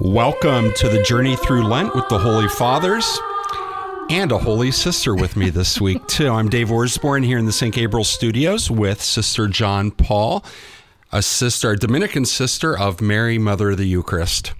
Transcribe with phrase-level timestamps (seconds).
[0.00, 3.18] Welcome to the journey through Lent with the Holy Fathers
[4.08, 6.28] and a Holy Sister with me this week, too.
[6.28, 7.74] I'm Dave Orsborn here in the St.
[7.74, 10.44] Gabriel Studios with Sister John Paul,
[11.10, 14.52] a sister, a Dominican sister of Mary, Mother of the Eucharist.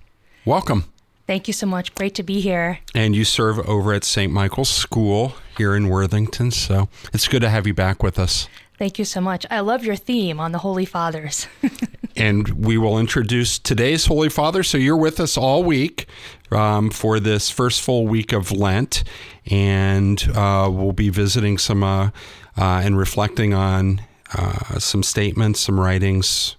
[0.44, 0.92] Welcome.
[1.28, 1.94] Thank you so much.
[1.94, 2.80] Great to be here.
[2.92, 4.32] And you serve over at St.
[4.32, 8.48] Michael's School here in Worthington, so it's good to have you back with us.
[8.76, 9.46] Thank you so much.
[9.52, 11.46] I love your theme on the Holy Fathers.
[12.18, 14.64] and we will introduce today's Holy Father.
[14.64, 16.06] So you're with us all week
[16.50, 19.04] um, for this first full week of Lent,
[19.46, 22.10] and uh, we'll be visiting some uh,
[22.56, 24.02] uh, and reflecting on
[24.34, 26.56] uh, some statements, some writings,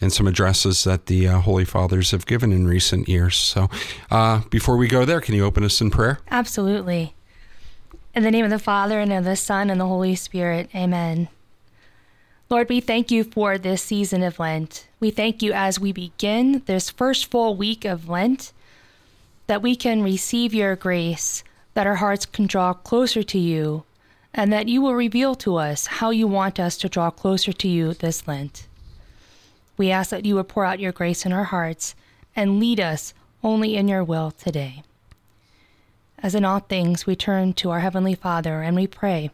[0.00, 3.36] and some addresses that the uh, Holy Fathers have given in recent years.
[3.36, 3.70] So
[4.10, 6.18] uh, before we go there, can you open us in prayer?
[6.30, 7.14] Absolutely.
[8.12, 11.28] In the name of the Father, and of the Son, and the Holy Spirit, amen.
[12.48, 14.86] Lord, we thank you for this season of Lent.
[15.00, 18.52] We thank you as we begin this first full week of Lent
[19.48, 21.42] that we can receive your grace,
[21.74, 23.82] that our hearts can draw closer to you,
[24.32, 27.66] and that you will reveal to us how you want us to draw closer to
[27.66, 28.68] you this Lent.
[29.76, 31.96] We ask that you would pour out your grace in our hearts
[32.36, 34.84] and lead us only in your will today.
[36.22, 39.30] As in all things, we turn to our Heavenly Father and we pray.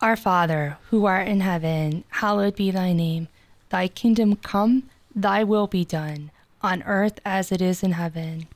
[0.00, 3.26] Our Father, who art in heaven, hallowed be thy name.
[3.70, 6.30] Thy kingdom come, thy will be done,
[6.62, 8.46] on earth as it is in heaven.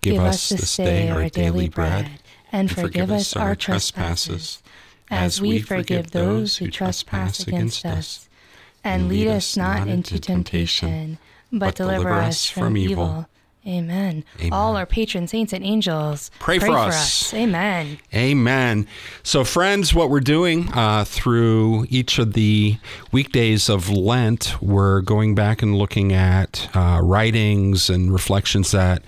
[0.00, 2.08] Give, Give us this day our daily bread,
[2.50, 4.62] and forgive us our trespasses,
[5.10, 8.28] as we forgive those who trespass against us.
[8.82, 11.18] And lead us not into temptation,
[11.52, 13.26] but deliver us from evil.
[13.66, 14.24] Amen.
[14.38, 14.52] Amen.
[14.52, 16.84] All our patron saints and angels pray, pray for, us.
[16.84, 17.34] for, us.
[17.34, 17.98] Amen.
[18.14, 18.86] Amen.
[19.22, 22.78] So, friends, what we're doing uh, through each of the
[23.12, 29.02] weekdays of Lent, we're going back and looking at uh, writings and reflections that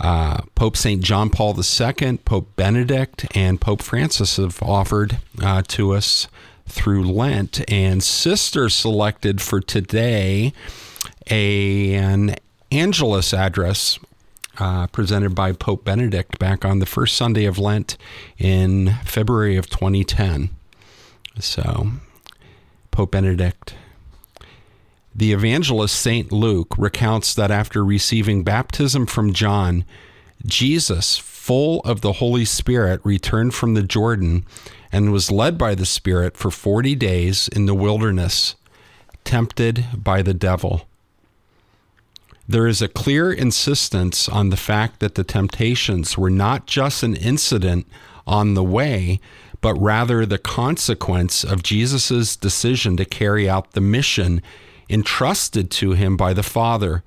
[0.00, 1.02] uh, Pope St.
[1.02, 6.26] John Paul II, Pope Benedict, and Pope Francis have offered uh, to us
[6.66, 7.70] through Lent.
[7.70, 10.54] And Sister selected for today
[11.30, 12.36] a, an
[12.72, 13.98] Angelus address
[14.58, 17.96] uh, presented by Pope Benedict back on the first Sunday of Lent
[18.38, 20.50] in February of 2010.
[21.38, 21.90] So,
[22.90, 23.74] Pope Benedict.
[25.14, 26.30] The evangelist St.
[26.30, 29.84] Luke recounts that after receiving baptism from John,
[30.46, 34.46] Jesus, full of the Holy Spirit, returned from the Jordan
[34.92, 38.54] and was led by the Spirit for 40 days in the wilderness,
[39.24, 40.86] tempted by the devil.
[42.50, 47.14] There is a clear insistence on the fact that the temptations were not just an
[47.14, 47.86] incident
[48.26, 49.20] on the way,
[49.60, 54.42] but rather the consequence of Jesus' decision to carry out the mission
[54.88, 57.04] entrusted to him by the Father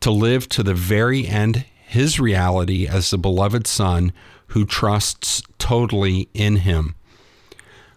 [0.00, 4.12] to live to the very end his reality as the beloved Son
[4.48, 6.94] who trusts totally in him.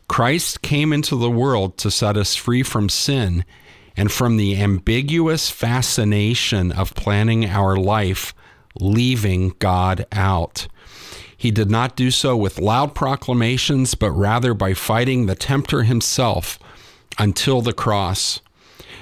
[0.07, 3.43] Christ came into the world to set us free from sin
[3.99, 8.33] and from the ambiguous fascination of planning our life,
[8.79, 10.69] leaving God out.
[11.35, 16.57] He did not do so with loud proclamations, but rather by fighting the tempter himself
[17.17, 18.39] until the cross.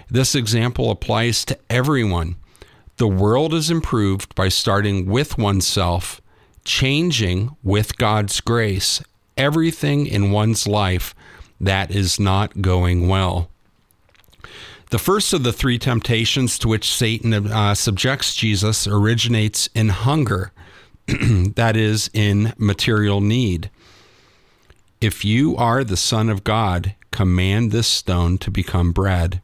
[0.10, 2.36] This example applies to everyone.
[2.96, 6.22] The world is improved by starting with oneself,
[6.66, 9.04] changing with God's grace
[9.38, 11.14] everything in one's life
[11.62, 13.52] that is not going well.
[14.90, 20.54] The first of the three temptations to which Satan uh, subjects Jesus originates in hunger,
[21.08, 23.70] that is, in material need.
[25.02, 29.42] If you are the Son of God, command this stone to become bread.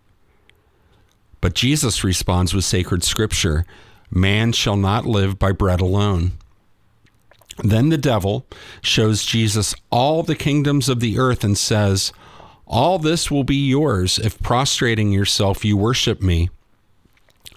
[1.42, 3.66] But Jesus responds with sacred scripture
[4.10, 6.34] Man shall not live by bread alone.
[7.64, 8.46] Then the devil
[8.82, 12.14] shows Jesus all the kingdoms of the earth and says,
[12.74, 16.50] all this will be yours if prostrating yourself you worship me.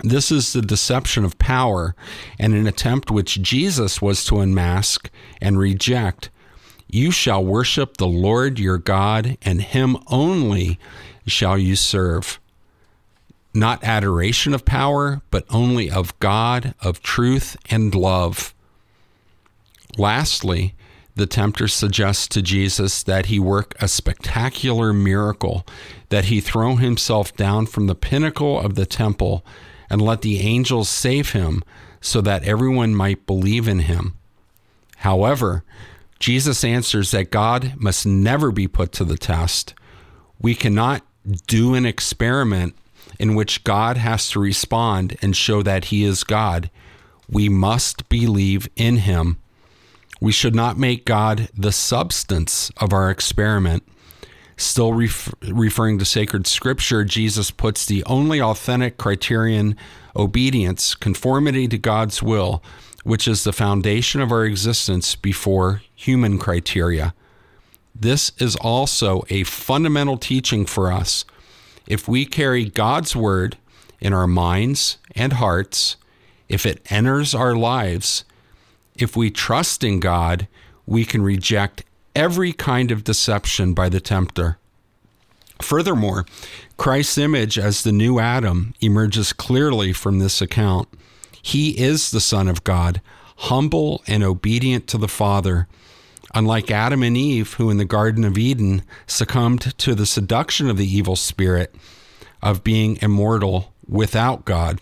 [0.03, 1.97] This is the deception of power
[2.39, 5.09] and an attempt which Jesus was to unmask
[5.41, 6.29] and reject.
[6.87, 10.79] You shall worship the Lord your God, and him only
[11.27, 12.39] shall you serve.
[13.55, 18.55] Not adoration of power, but only of God, of truth and love.
[19.97, 20.75] Lastly,
[21.17, 25.67] the tempter suggests to Jesus that he work a spectacular miracle,
[26.11, 29.45] that he throw himself down from the pinnacle of the temple
[29.89, 31.65] and let the angels save him
[32.01, 34.15] so that everyone might believe in him.
[34.99, 35.65] However,
[36.19, 39.75] Jesus answers that God must never be put to the test.
[40.41, 41.03] We cannot
[41.47, 42.75] do an experiment
[43.19, 46.71] in which God has to respond and show that he is God.
[47.29, 49.39] we must believe in him.
[50.21, 53.87] We should not make God the substance of our experiment.
[54.57, 59.77] Still ref- referring to sacred scripture, Jesus puts the only authentic criterion
[60.15, 62.63] obedience, conformity to God's will,
[63.05, 67.15] which is the foundation of our existence before human criteria.
[67.95, 71.25] This is also a fundamental teaching for us.
[71.87, 73.57] If we carry God's word
[74.01, 75.97] in our minds and hearts,
[76.49, 78.25] if it enters our lives,
[78.99, 80.49] if we trust in God,
[80.87, 81.85] we can reject
[82.15, 84.59] every kind of deception by the tempter.
[85.61, 86.27] Furthermore,
[86.77, 90.89] Christ's image as the new Adam emerges clearly from this account.
[91.41, 93.01] He is the Son of God,
[93.37, 95.67] humble and obedient to the Father.
[96.35, 100.77] Unlike Adam and Eve, who in the Garden of Eden succumbed to the seduction of
[100.77, 101.75] the evil spirit
[102.43, 104.81] of being immortal without God.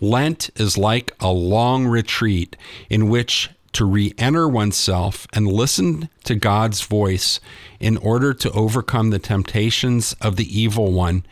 [0.00, 2.56] Lent is like a long retreat
[2.90, 7.40] in which to re enter oneself and listen to God's voice
[7.80, 11.24] in order to overcome the temptations of the evil one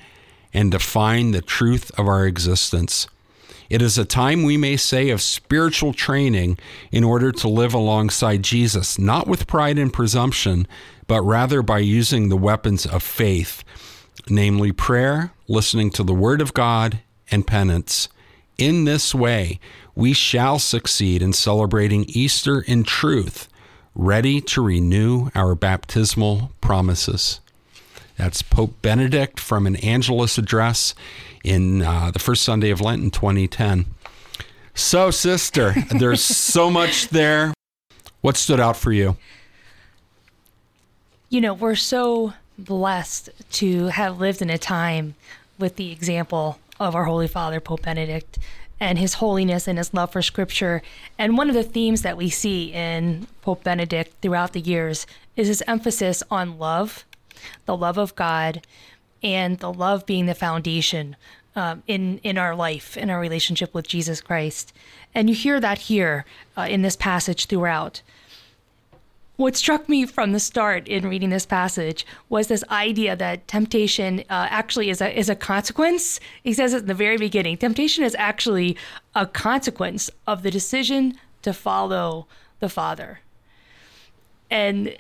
[0.53, 3.07] and define the truth of our existence.
[3.71, 6.59] It is a time we may say of spiritual training
[6.93, 10.67] in order to live alongside Jesus, not with pride and presumption,
[11.07, 13.65] but rather by using the weapons of faith,
[14.29, 17.01] namely prayer, listening to the Word of God,
[17.31, 18.09] and penance.
[18.59, 19.59] In this way,
[19.95, 23.49] we shall succeed in celebrating Easter in truth,
[23.95, 27.41] ready to renew our baptismal promises.
[28.17, 30.95] That's Pope Benedict from an Angelus address
[31.43, 33.87] in uh, the first Sunday of Lent in 2010.
[34.75, 37.55] So, sister, there's so much there.
[38.21, 39.17] What stood out for you?
[41.29, 45.17] You know, we're so blessed to have lived in a time
[45.59, 48.39] with the example of our Holy Father, Pope Benedict,
[48.81, 50.83] and his holiness and his love for Scripture.
[51.19, 55.07] And one of the themes that we see in Pope Benedict throughout the years
[55.37, 57.05] is his emphasis on love,
[57.67, 58.67] the love of God,
[59.23, 61.17] and the love being the foundation
[61.57, 64.73] um, in in our life, in our relationship with Jesus Christ.
[65.15, 66.25] And you hear that here
[66.57, 68.03] uh, in this passage throughout.
[69.37, 74.21] What struck me from the start in reading this passage was this idea that temptation
[74.31, 76.21] uh, actually is a is a consequence.
[76.45, 77.57] He says it in the very beginning.
[77.57, 78.77] Temptation is actually
[79.15, 82.29] a consequence of the decision to follow
[82.61, 83.21] the Father.
[84.51, 84.97] And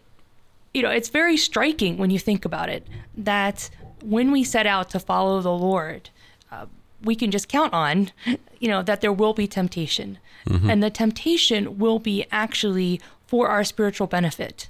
[0.73, 3.71] you know, it's very striking when you think about it that
[4.03, 6.11] when we set out to follow the Lord,
[6.51, 6.67] uh,
[7.03, 8.11] we can just count on,
[8.59, 10.69] you know, that there will be temptation, mm-hmm.
[10.69, 13.01] and the temptation will be actually
[13.35, 14.69] for our spiritual benefit.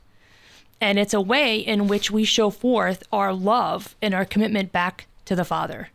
[0.80, 5.06] And it's a way in which we show forth our love and our commitment back
[5.26, 5.90] to the Father.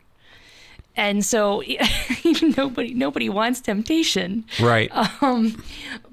[0.94, 1.64] And so
[2.56, 4.44] nobody nobody wants temptation.
[4.60, 4.88] Right.
[5.20, 5.64] Um,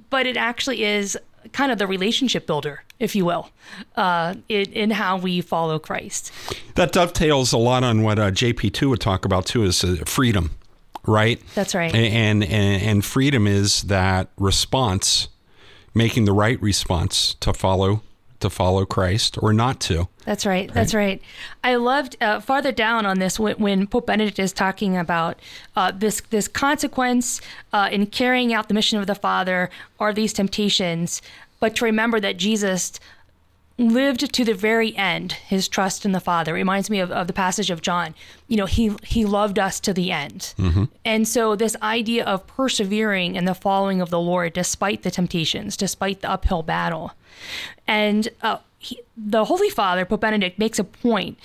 [0.10, 1.16] but it actually is
[1.54, 3.52] kind of the relationship builder, if you will,
[3.96, 6.32] uh, in, in, how we follow Christ.
[6.74, 10.56] That dovetails a lot on what uh, JP2 would talk about too, is uh, freedom,
[11.06, 11.40] right?
[11.54, 11.94] That's right.
[11.94, 15.28] And, and and freedom is that response
[15.94, 18.02] making the right response to follow
[18.40, 20.08] to follow Christ or not to.
[20.24, 20.68] That's right.
[20.68, 20.74] right?
[20.74, 21.22] That's right.
[21.64, 25.40] I loved uh, farther down on this when, when, Pope Benedict is talking about
[25.76, 27.42] uh, this this consequence
[27.74, 31.22] uh, in carrying out the mission of the Father are these temptations,
[31.60, 33.00] but to remember that Jesus
[33.78, 36.56] lived to the very end his trust in the father.
[36.56, 38.16] It reminds me of, of the passage of john.
[38.48, 40.54] You know he he loved us to the end.
[40.58, 40.86] Mm-hmm.
[41.06, 45.78] and so this idea of persevering in the following of the lord despite the temptations
[45.78, 47.14] despite the uphill battle.
[47.88, 51.38] And uh, he, the holy father pope benedict makes a point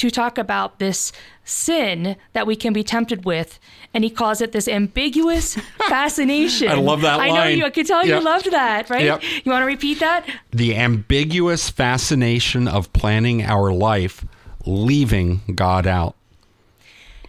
[0.00, 1.12] to talk about this
[1.44, 3.58] sin that we can be tempted with,
[3.92, 5.56] and he calls it this ambiguous
[5.88, 6.68] fascination.
[6.68, 7.32] I love that line.
[7.32, 7.66] I know you.
[7.66, 8.18] I can tell yep.
[8.18, 9.04] you loved that, right?
[9.04, 9.22] Yep.
[9.44, 10.26] You want to repeat that?
[10.52, 14.24] The ambiguous fascination of planning our life,
[14.64, 16.16] leaving God out.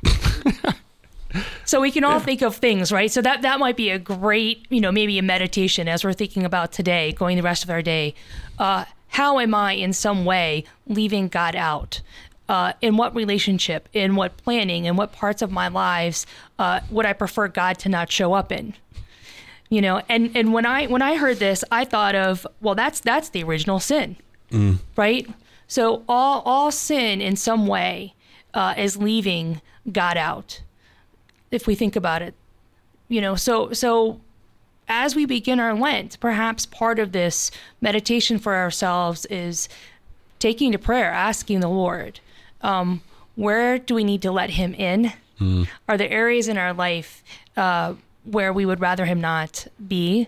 [1.65, 3.11] so we can all think of things, right?
[3.11, 6.45] So that that might be a great, you know, maybe a meditation as we're thinking
[6.45, 8.15] about today, going the rest of our day.
[8.57, 11.99] Uh, how am I in some way leaving God out?
[12.51, 16.25] Uh, in what relationship, in what planning, in what parts of my lives
[16.59, 18.73] uh, would I prefer God to not show up in?
[19.69, 22.99] You know, and and when I when I heard this, I thought of well, that's
[22.99, 24.17] that's the original sin,
[24.51, 24.79] mm.
[24.97, 25.29] right?
[25.69, 28.15] So all all sin in some way
[28.53, 30.61] uh, is leaving God out.
[31.51, 32.33] If we think about it,
[33.07, 34.19] you know, so so
[34.89, 39.69] as we begin our Lent, perhaps part of this meditation for ourselves is
[40.37, 42.19] taking to prayer, asking the Lord,
[42.63, 43.01] um,
[43.35, 45.13] where do we need to let him in?
[45.39, 45.67] Mm.
[45.87, 47.23] Are there areas in our life
[47.57, 50.27] uh, where we would rather him not be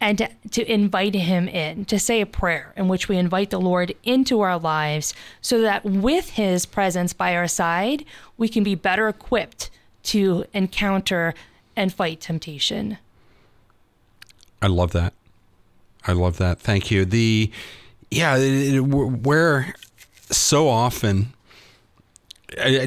[0.00, 3.60] and to, to, invite him in, to say a prayer in which we invite the
[3.60, 8.04] Lord into our lives so that with his presence by our side,
[8.36, 9.70] we can be better equipped
[10.04, 11.34] to encounter
[11.74, 12.98] and fight temptation.
[14.60, 15.14] I love that.
[16.06, 16.60] I love that.
[16.60, 17.04] Thank you.
[17.04, 17.50] The,
[18.10, 19.74] yeah, it, it, where
[20.30, 21.33] so often,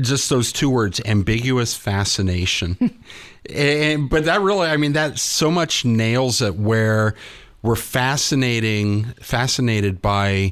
[0.02, 3.00] just those two words, ambiguous fascination.
[3.50, 7.16] And, but that really, I mean, that so much nails it where
[7.62, 10.52] we're fascinating, fascinated by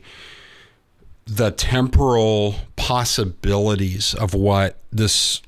[1.25, 5.41] the temporal possibilities of what this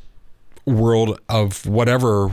[0.66, 2.32] world of whatever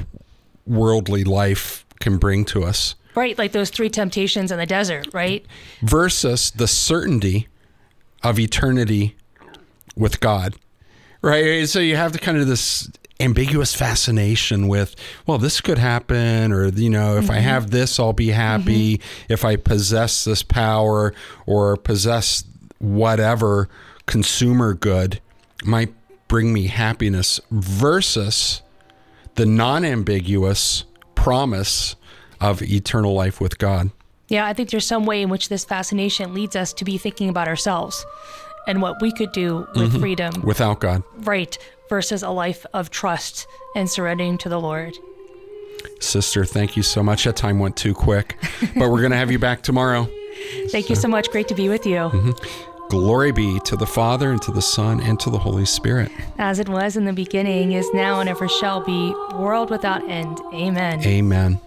[0.66, 2.96] worldly life can bring to us.
[3.14, 5.46] Right, like those three temptations in the desert, right?
[5.82, 7.46] Versus the certainty
[8.22, 9.14] of eternity
[9.94, 10.56] with God.
[11.24, 11.66] Right?
[11.66, 14.94] So you have to kind of this ambiguous fascination with,
[15.26, 17.32] well, this could happen, or, you know, if mm-hmm.
[17.32, 18.98] I have this, I'll be happy.
[18.98, 19.32] Mm-hmm.
[19.32, 21.14] If I possess this power
[21.46, 22.44] or possess
[22.78, 23.70] whatever
[24.04, 25.22] consumer good
[25.64, 25.94] might
[26.28, 28.60] bring me happiness versus
[29.36, 31.96] the non ambiguous promise
[32.38, 33.90] of eternal life with God.
[34.28, 37.30] Yeah, I think there's some way in which this fascination leads us to be thinking
[37.30, 38.04] about ourselves
[38.66, 40.00] and what we could do with mm-hmm.
[40.00, 41.02] freedom without God.
[41.18, 41.56] Right
[41.88, 44.96] versus a life of trust and surrendering to the Lord.
[46.00, 47.24] Sister, thank you so much.
[47.24, 48.36] That time went too quick,
[48.76, 50.08] but we're going to have you back tomorrow.
[50.68, 50.90] Thank so.
[50.90, 51.30] you so much.
[51.30, 51.96] Great to be with you.
[51.96, 52.88] Mm-hmm.
[52.88, 56.12] Glory be to the Father, and to the Son, and to the Holy Spirit.
[56.38, 60.40] As it was in the beginning, is now, and ever shall be, world without end.
[60.52, 61.02] Amen.
[61.04, 61.60] Amen.